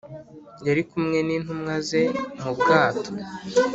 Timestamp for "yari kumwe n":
0.67-1.29